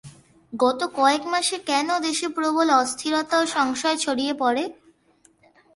গত 0.53 0.79
কয়েক 0.95 1.23
মাসে 1.25 1.57
কেন 1.69 1.87
দেশে 1.99 2.27
প্রবল 2.27 2.67
অস্থিরতা 2.81 3.35
ও 3.41 3.45
সংশয় 3.47 3.97
ছড়িয়ে 3.97 4.33
পড়ে? 4.33 4.63